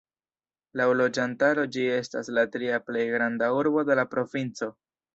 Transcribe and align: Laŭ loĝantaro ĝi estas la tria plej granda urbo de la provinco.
Laŭ 0.79 0.87
loĝantaro 1.01 1.67
ĝi 1.77 1.85
estas 1.99 2.33
la 2.39 2.47
tria 2.57 2.83
plej 2.89 3.07
granda 3.19 3.55
urbo 3.63 3.89
de 3.93 4.01
la 4.03 4.11
provinco. 4.17 4.77